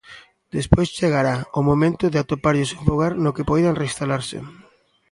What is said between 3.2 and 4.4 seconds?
no que poidan reinstalarse.